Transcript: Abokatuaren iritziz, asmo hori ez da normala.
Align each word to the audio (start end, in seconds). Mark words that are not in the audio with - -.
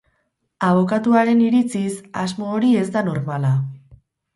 Abokatuaren 0.67 1.45
iritziz, 1.49 1.95
asmo 2.25 2.51
hori 2.57 2.77
ez 2.85 2.91
da 2.99 3.09
normala. 3.15 3.59